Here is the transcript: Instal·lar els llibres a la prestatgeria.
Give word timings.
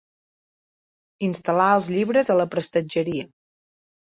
Instal·lar 1.27 1.67
els 1.75 1.91
llibres 1.97 2.33
a 2.33 2.39
la 2.41 2.49
prestatgeria. 2.57 3.29